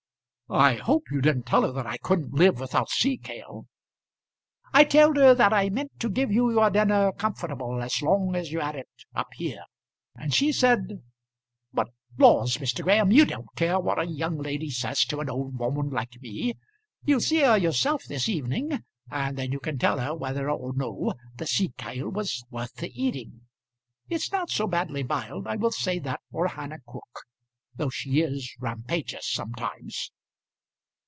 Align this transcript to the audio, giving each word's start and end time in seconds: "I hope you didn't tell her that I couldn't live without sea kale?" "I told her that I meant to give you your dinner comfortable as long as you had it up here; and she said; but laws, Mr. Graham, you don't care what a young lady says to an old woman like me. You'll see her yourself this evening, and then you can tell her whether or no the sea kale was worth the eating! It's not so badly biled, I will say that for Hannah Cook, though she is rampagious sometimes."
"I 0.53 0.73
hope 0.73 1.03
you 1.09 1.21
didn't 1.21 1.45
tell 1.45 1.61
her 1.61 1.71
that 1.71 1.87
I 1.87 1.95
couldn't 1.95 2.33
live 2.33 2.59
without 2.59 2.89
sea 2.89 3.15
kale?" 3.17 3.67
"I 4.73 4.83
told 4.83 5.15
her 5.15 5.33
that 5.33 5.53
I 5.53 5.69
meant 5.69 5.97
to 6.01 6.09
give 6.09 6.29
you 6.29 6.51
your 6.51 6.69
dinner 6.69 7.13
comfortable 7.13 7.81
as 7.81 8.01
long 8.01 8.35
as 8.35 8.51
you 8.51 8.59
had 8.59 8.75
it 8.75 8.89
up 9.15 9.29
here; 9.37 9.63
and 10.13 10.33
she 10.33 10.51
said; 10.51 11.03
but 11.71 11.87
laws, 12.17 12.57
Mr. 12.57 12.83
Graham, 12.83 13.11
you 13.13 13.23
don't 13.23 13.47
care 13.55 13.79
what 13.79 13.97
a 13.97 14.03
young 14.05 14.39
lady 14.39 14.69
says 14.69 15.05
to 15.05 15.21
an 15.21 15.29
old 15.29 15.57
woman 15.57 15.89
like 15.89 16.21
me. 16.21 16.55
You'll 17.05 17.21
see 17.21 17.39
her 17.39 17.55
yourself 17.57 18.03
this 18.03 18.27
evening, 18.27 18.83
and 19.09 19.37
then 19.37 19.53
you 19.53 19.59
can 19.61 19.77
tell 19.77 19.99
her 20.01 20.13
whether 20.13 20.49
or 20.49 20.73
no 20.75 21.13
the 21.37 21.47
sea 21.47 21.71
kale 21.77 22.09
was 22.09 22.43
worth 22.51 22.73
the 22.73 22.91
eating! 22.93 23.43
It's 24.09 24.33
not 24.33 24.49
so 24.49 24.67
badly 24.67 25.03
biled, 25.03 25.47
I 25.47 25.55
will 25.55 25.71
say 25.71 25.97
that 25.99 26.19
for 26.29 26.49
Hannah 26.49 26.79
Cook, 26.85 27.21
though 27.73 27.89
she 27.89 28.19
is 28.19 28.53
rampagious 28.59 29.27
sometimes." 29.31 30.11